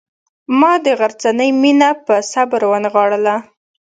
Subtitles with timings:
[0.59, 3.35] ما د غرڅنۍ مینه په صبر ونغاړله.